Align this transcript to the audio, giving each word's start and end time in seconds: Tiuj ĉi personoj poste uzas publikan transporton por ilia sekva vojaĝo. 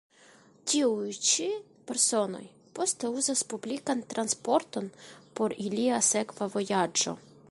Tiuj 0.71 1.11
ĉi 1.31 1.45
personoj 1.91 2.41
poste 2.79 3.11
uzas 3.21 3.45
publikan 3.53 4.01
transporton 4.15 4.91
por 5.41 5.57
ilia 5.69 6.03
sekva 6.11 6.51
vojaĝo. 6.57 7.19